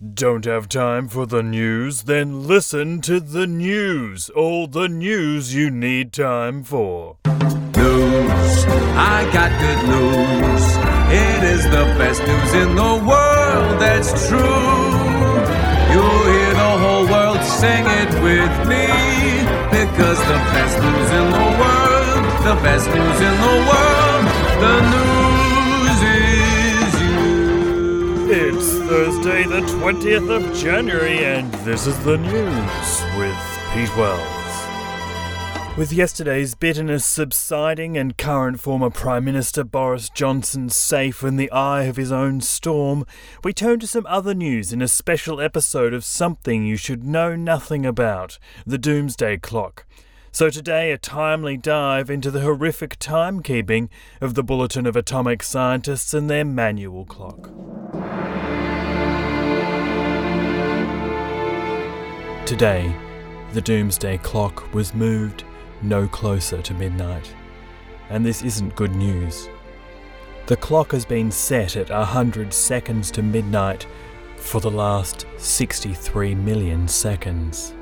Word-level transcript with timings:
Don't 0.00 0.46
have 0.46 0.66
time 0.66 1.08
for 1.08 1.26
the 1.26 1.42
news? 1.42 2.04
Then 2.04 2.46
listen 2.46 3.02
to 3.02 3.20
the 3.20 3.46
news. 3.46 4.30
All 4.30 4.66
the 4.66 4.88
news 4.88 5.54
you 5.54 5.70
need 5.70 6.14
time 6.14 6.64
for. 6.64 7.18
News, 7.26 8.64
I 8.96 9.28
got 9.30 9.52
good 9.60 9.82
news. 9.92 10.64
It 11.12 11.42
is 11.52 11.64
the 11.64 11.84
best 12.00 12.22
news 12.22 12.52
in 12.54 12.76
the 12.76 12.94
world, 13.06 13.78
that's 13.78 14.26
true. 14.26 14.40
You'll 15.92 16.24
hear 16.32 16.54
the 16.54 16.74
whole 16.80 17.06
world 17.06 17.44
sing 17.44 17.84
it 17.84 18.10
with 18.24 18.68
me. 18.72 18.86
Because 19.68 20.18
the 20.18 20.40
best 20.56 20.78
news 20.80 21.10
in 21.20 21.26
the 21.30 21.48
world, 21.60 22.24
the 22.48 22.56
best 22.62 22.86
news 22.88 23.20
in 23.20 23.36
the 23.36 23.56
world, 23.68 24.24
the 24.62 24.80
news 24.90 25.19
Thursday, 28.90 29.44
the 29.44 29.60
20th 29.60 30.28
of 30.34 30.52
January, 30.58 31.24
and 31.24 31.54
this 31.64 31.86
is 31.86 31.96
the 32.02 32.18
news 32.18 33.02
with 33.16 33.38
Pete 33.72 33.96
Wells. 33.96 35.78
With 35.78 35.92
yesterday's 35.92 36.56
bitterness 36.56 37.06
subsiding 37.06 37.96
and 37.96 38.18
current 38.18 38.58
former 38.58 38.90
Prime 38.90 39.24
Minister 39.24 39.62
Boris 39.62 40.08
Johnson 40.08 40.70
safe 40.70 41.22
in 41.22 41.36
the 41.36 41.52
eye 41.52 41.84
of 41.84 41.98
his 41.98 42.10
own 42.10 42.40
storm, 42.40 43.06
we 43.44 43.52
turn 43.52 43.78
to 43.78 43.86
some 43.86 44.06
other 44.08 44.34
news 44.34 44.72
in 44.72 44.82
a 44.82 44.88
special 44.88 45.40
episode 45.40 45.94
of 45.94 46.02
something 46.04 46.66
you 46.66 46.76
should 46.76 47.04
know 47.04 47.36
nothing 47.36 47.86
about 47.86 48.40
the 48.66 48.76
Doomsday 48.76 49.36
Clock. 49.36 49.86
So 50.32 50.50
today, 50.50 50.90
a 50.90 50.98
timely 50.98 51.56
dive 51.56 52.10
into 52.10 52.32
the 52.32 52.40
horrific 52.40 52.98
timekeeping 52.98 53.88
of 54.20 54.34
the 54.34 54.42
Bulletin 54.42 54.84
of 54.84 54.96
Atomic 54.96 55.44
Scientists 55.44 56.12
and 56.12 56.28
their 56.28 56.44
manual 56.44 57.04
clock. 57.04 57.50
Today, 62.50 62.92
the 63.52 63.60
Doomsday 63.60 64.18
Clock 64.18 64.74
was 64.74 64.92
moved 64.92 65.44
no 65.82 66.08
closer 66.08 66.60
to 66.60 66.74
midnight. 66.74 67.32
And 68.08 68.26
this 68.26 68.42
isn't 68.42 68.74
good 68.74 68.92
news. 68.96 69.48
The 70.46 70.56
clock 70.56 70.90
has 70.90 71.04
been 71.04 71.30
set 71.30 71.76
at 71.76 71.90
100 71.90 72.52
seconds 72.52 73.12
to 73.12 73.22
midnight 73.22 73.86
for 74.36 74.60
the 74.60 74.68
last 74.68 75.26
63 75.36 76.34
million 76.34 76.88
seconds. 76.88 77.72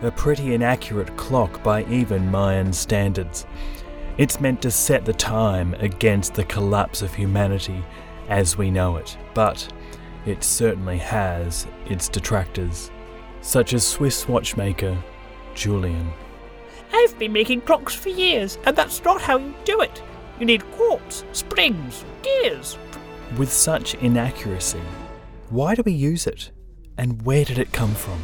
A 0.00 0.10
pretty 0.10 0.54
inaccurate 0.54 1.14
clock 1.18 1.62
by 1.62 1.84
even 1.84 2.30
Mayan 2.30 2.72
standards. 2.72 3.44
It's 4.16 4.40
meant 4.40 4.62
to 4.62 4.70
set 4.70 5.04
the 5.04 5.12
time 5.12 5.74
against 5.74 6.32
the 6.32 6.44
collapse 6.44 7.02
of 7.02 7.12
humanity 7.12 7.84
as 8.30 8.56
we 8.56 8.70
know 8.70 8.96
it, 8.96 9.18
but 9.34 9.70
it 10.24 10.42
certainly 10.42 10.96
has 10.96 11.66
its 11.84 12.08
detractors, 12.08 12.90
such 13.42 13.74
as 13.74 13.86
Swiss 13.86 14.28
watchmaker 14.28 14.96
Julian. 15.54 16.10
I've 16.92 17.18
been 17.18 17.32
making 17.32 17.62
clocks 17.62 17.94
for 17.94 18.08
years, 18.08 18.58
and 18.66 18.76
that's 18.76 19.02
not 19.04 19.20
how 19.20 19.38
you 19.38 19.54
do 19.64 19.80
it. 19.80 20.02
You 20.38 20.46
need 20.46 20.68
quartz, 20.72 21.24
springs, 21.32 22.04
gears. 22.22 22.78
With 23.36 23.52
such 23.52 23.94
inaccuracy, 23.94 24.80
why 25.50 25.74
do 25.74 25.82
we 25.84 25.92
use 25.92 26.26
it? 26.26 26.50
And 26.98 27.22
where 27.22 27.44
did 27.44 27.58
it 27.58 27.72
come 27.72 27.94
from? 27.94 28.20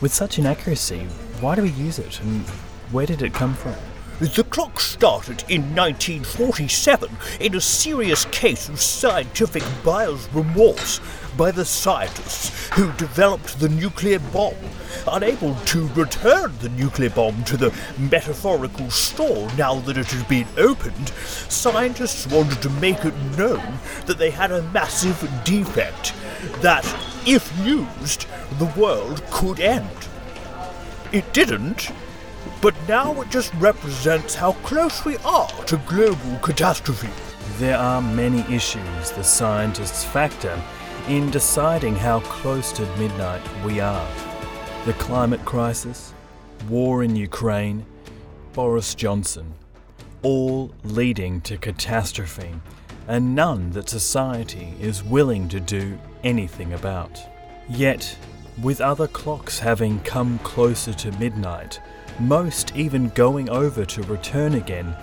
With 0.00 0.12
such 0.12 0.38
inaccuracy, 0.38 1.00
why 1.40 1.54
do 1.54 1.62
we 1.62 1.70
use 1.70 1.98
it? 1.98 2.20
And 2.20 2.42
where 2.90 3.06
did 3.06 3.22
it 3.22 3.32
come 3.32 3.54
from? 3.54 3.74
The 4.20 4.42
clock 4.42 4.80
started 4.80 5.44
in 5.48 5.76
1947 5.76 7.08
in 7.38 7.54
a 7.54 7.60
serious 7.60 8.24
case 8.24 8.68
of 8.68 8.80
scientific 8.80 9.62
buyer's 9.84 10.28
remorse 10.34 11.00
by 11.36 11.52
the 11.52 11.64
scientists 11.64 12.68
who 12.70 12.90
developed 12.94 13.60
the 13.60 13.68
nuclear 13.68 14.18
bomb. 14.18 14.56
Unable 15.06 15.54
to 15.66 15.86
return 15.90 16.52
the 16.58 16.68
nuclear 16.70 17.10
bomb 17.10 17.44
to 17.44 17.56
the 17.56 17.72
metaphorical 17.96 18.90
store 18.90 19.48
now 19.56 19.76
that 19.76 19.96
it 19.96 20.10
had 20.10 20.26
been 20.26 20.48
opened, 20.56 21.10
scientists 21.48 22.26
wanted 22.26 22.60
to 22.62 22.70
make 22.70 23.04
it 23.04 23.14
known 23.36 23.78
that 24.06 24.18
they 24.18 24.30
had 24.30 24.50
a 24.50 24.62
massive 24.72 25.20
defect 25.44 26.12
that, 26.60 26.84
if 27.24 27.56
used, 27.64 28.26
the 28.58 28.72
world 28.76 29.22
could 29.30 29.60
end. 29.60 29.88
It 31.12 31.32
didn't, 31.32 31.92
but 32.60 32.74
now 32.88 33.20
it 33.20 33.30
just 33.30 33.52
represents 33.54 34.34
how 34.34 34.52
close 34.64 35.04
we 35.04 35.16
are 35.18 35.48
to 35.66 35.76
global 35.88 36.38
catastrophe. 36.42 37.08
There 37.58 37.78
are 37.78 38.02
many 38.02 38.40
issues 38.54 39.10
the 39.10 39.24
scientists 39.24 40.04
factor 40.04 40.60
in 41.08 41.30
deciding 41.30 41.96
how 41.96 42.20
close 42.20 42.72
to 42.72 42.96
midnight 42.96 43.42
we 43.64 43.80
are. 43.80 44.08
The 44.84 44.92
climate 44.94 45.44
crisis, 45.44 46.12
war 46.68 47.02
in 47.02 47.16
Ukraine, 47.16 47.86
Boris 48.52 48.94
Johnson, 48.94 49.54
all 50.22 50.74
leading 50.84 51.40
to 51.42 51.56
catastrophe, 51.56 52.54
and 53.06 53.34
none 53.34 53.70
that 53.70 53.88
society 53.88 54.74
is 54.80 55.02
willing 55.02 55.48
to 55.48 55.60
do 55.60 55.98
anything 56.24 56.72
about. 56.74 57.20
Yet, 57.68 58.16
with 58.62 58.80
other 58.80 59.06
clocks 59.06 59.58
having 59.58 60.00
come 60.00 60.38
closer 60.40 60.92
to 60.92 61.12
midnight, 61.12 61.80
most 62.18 62.74
even 62.74 63.08
going 63.10 63.48
over 63.48 63.84
to 63.84 64.02
return 64.02 64.54
again, 64.54 64.96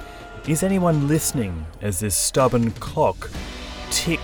is 0.47 0.61
anyone 0.61 1.07
listening 1.07 1.65
as 1.81 1.99
this 1.99 2.15
stubborn 2.15 2.71
clock 2.71 3.29
tick 3.89 4.19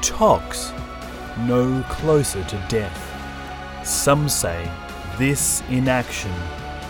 tocks 0.00 0.72
no 1.40 1.84
closer 1.90 2.42
to 2.44 2.66
death? 2.68 3.86
Some 3.86 4.28
say 4.28 4.70
this 5.18 5.62
inaction 5.68 6.32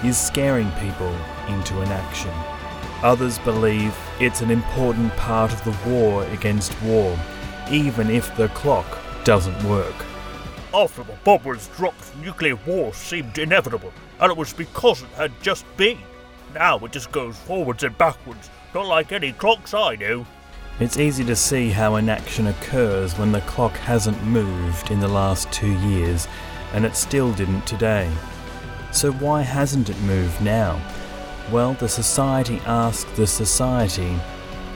is 0.04 0.16
scaring 0.16 0.70
people 0.72 1.14
into 1.48 1.80
inaction. 1.82 2.32
Others 3.02 3.40
believe 3.40 3.96
it's 4.20 4.42
an 4.42 4.50
important 4.50 5.12
part 5.16 5.52
of 5.52 5.64
the 5.64 5.90
war 5.90 6.24
against 6.26 6.80
war, 6.82 7.18
even 7.68 8.10
if 8.10 8.34
the 8.36 8.48
clock 8.48 8.86
doesn't 9.24 9.60
work. 9.64 9.94
After 10.74 11.02
the 11.02 11.12
bomb 11.24 11.44
was 11.44 11.68
dropped, 11.76 12.16
nuclear 12.16 12.56
war 12.56 12.94
seemed 12.94 13.36
inevitable, 13.36 13.92
and 14.20 14.30
it 14.30 14.36
was 14.36 14.54
because 14.54 15.02
it 15.02 15.08
had 15.10 15.32
just 15.42 15.64
been. 15.76 15.98
Now 16.54 16.78
it 16.78 16.92
just 16.92 17.12
goes 17.12 17.36
forwards 17.36 17.84
and 17.84 17.96
backwards, 17.98 18.48
not 18.74 18.86
like 18.86 19.12
any 19.12 19.32
clocks 19.32 19.74
I 19.74 19.96
know. 19.96 20.26
It's 20.80 20.98
easy 20.98 21.24
to 21.24 21.36
see 21.36 21.68
how 21.68 21.96
inaction 21.96 22.46
occurs 22.46 23.18
when 23.18 23.32
the 23.32 23.42
clock 23.42 23.72
hasn't 23.72 24.24
moved 24.24 24.90
in 24.90 25.00
the 25.00 25.08
last 25.08 25.52
two 25.52 25.72
years, 25.88 26.26
and 26.72 26.86
it 26.86 26.96
still 26.96 27.32
didn't 27.34 27.66
today. 27.66 28.10
So, 28.92 29.12
why 29.12 29.42
hasn't 29.42 29.90
it 29.90 30.00
moved 30.00 30.40
now? 30.40 30.80
Well, 31.50 31.74
the 31.74 31.88
society 31.88 32.60
asked 32.64 33.14
the 33.14 33.26
society 33.26 34.18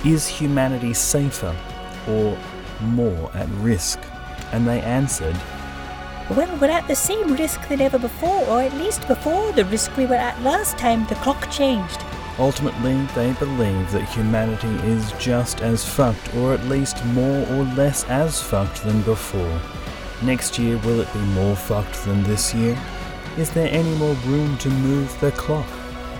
is 0.04 0.28
humanity 0.28 0.92
safer 0.92 1.56
or 2.06 2.38
more 2.82 3.30
at 3.34 3.48
risk? 3.60 3.98
And 4.52 4.66
they 4.66 4.80
answered, 4.82 5.36
Well, 6.28 6.58
we're 6.58 6.70
at 6.70 6.88
the 6.88 6.96
same 6.96 7.34
risk 7.36 7.68
than 7.68 7.80
ever 7.80 8.00
before, 8.00 8.44
or 8.48 8.60
at 8.60 8.74
least 8.74 9.06
before 9.06 9.52
the 9.52 9.64
risk 9.66 9.96
we 9.96 10.06
were 10.06 10.16
at 10.16 10.42
last 10.42 10.76
time 10.76 11.06
the 11.06 11.14
clock 11.16 11.48
changed. 11.52 12.04
Ultimately, 12.36 13.00
they 13.14 13.32
believe 13.34 13.92
that 13.92 14.08
humanity 14.08 14.74
is 14.88 15.12
just 15.20 15.60
as 15.60 15.84
fucked, 15.84 16.34
or 16.34 16.52
at 16.52 16.64
least 16.64 17.04
more 17.06 17.46
or 17.50 17.62
less 17.76 18.02
as 18.06 18.42
fucked 18.42 18.82
than 18.82 19.02
before. 19.02 19.60
Next 20.20 20.58
year, 20.58 20.78
will 20.78 20.98
it 20.98 21.12
be 21.12 21.20
more 21.20 21.54
fucked 21.54 22.04
than 22.04 22.24
this 22.24 22.52
year? 22.52 22.76
Is 23.38 23.50
there 23.50 23.68
any 23.70 23.94
more 23.94 24.14
room 24.26 24.58
to 24.58 24.68
move 24.68 25.18
the 25.20 25.30
clock? 25.30 25.68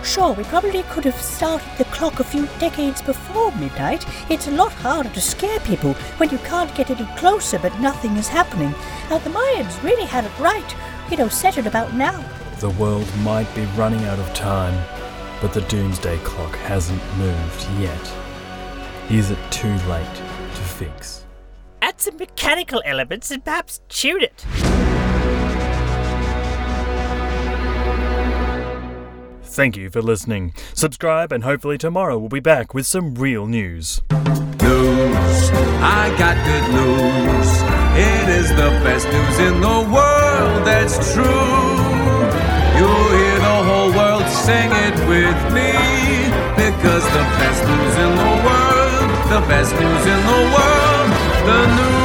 Sure, 0.06 0.32
we 0.34 0.44
probably 0.44 0.84
could 0.84 1.04
have 1.04 1.20
started 1.20 1.68
the 1.78 1.84
clock 1.86 2.20
a 2.20 2.24
few 2.24 2.46
decades 2.60 3.02
before 3.02 3.50
midnight. 3.56 4.06
It's 4.30 4.46
a 4.46 4.52
lot 4.52 4.72
harder 4.72 5.10
to 5.10 5.20
scare 5.20 5.58
people 5.60 5.94
when 6.18 6.30
you 6.30 6.38
can't 6.38 6.72
get 6.76 6.90
any 6.90 7.04
closer 7.18 7.58
but 7.58 7.78
nothing 7.80 8.16
is 8.16 8.28
happening. 8.28 8.72
Now, 9.10 9.18
the 9.18 9.30
Mayans 9.30 9.82
really 9.82 10.06
had 10.06 10.24
it 10.24 10.38
right. 10.38 10.76
You 11.10 11.16
know, 11.16 11.28
set 11.28 11.58
it 11.58 11.66
about 11.66 11.92
now. 11.94 12.24
The 12.60 12.70
world 12.70 13.08
might 13.18 13.52
be 13.56 13.64
running 13.76 14.04
out 14.04 14.20
of 14.20 14.32
time, 14.32 14.80
but 15.40 15.52
the 15.52 15.62
doomsday 15.62 16.18
clock 16.18 16.54
hasn't 16.54 17.02
moved 17.18 17.66
yet. 17.80 18.12
Is 19.10 19.32
it 19.32 19.38
too 19.50 19.74
late 19.88 20.14
to 20.14 20.62
fix? 20.62 21.24
Add 21.82 22.00
some 22.00 22.16
mechanical 22.16 22.80
elements 22.84 23.32
and 23.32 23.44
perhaps 23.44 23.80
tune 23.88 24.22
it. 24.22 24.46
Thank 29.56 29.78
you 29.78 29.88
for 29.88 30.02
listening. 30.02 30.52
Subscribe, 30.74 31.32
and 31.32 31.42
hopefully, 31.42 31.78
tomorrow 31.78 32.18
we'll 32.18 32.28
be 32.28 32.40
back 32.40 32.74
with 32.74 32.84
some 32.84 33.14
real 33.14 33.46
news. 33.46 34.02
News, 34.12 35.50
I 35.80 36.12
got 36.20 36.36
good 36.44 36.66
news. 36.76 37.48
It 37.96 38.28
is 38.36 38.50
the 38.50 38.68
best 38.84 39.08
news 39.08 39.38
in 39.48 39.62
the 39.62 39.80
world, 39.88 40.66
that's 40.66 40.96
true. 41.14 41.24
You'll 42.76 43.10
hear 43.16 43.38
the 43.48 43.58
whole 43.64 43.92
world 43.96 44.28
sing 44.28 44.68
it 44.70 44.96
with 45.08 45.40
me. 45.56 45.72
Because 46.60 47.04
the 47.16 47.24
best 47.40 47.64
news 47.64 47.96
in 48.04 48.12
the 48.12 48.32
world, 48.44 49.08
the 49.32 49.42
best 49.48 49.72
news 49.72 50.04
in 50.04 50.20
the 50.32 50.42
world, 50.52 51.08
the 51.48 51.60
news. 51.76 51.96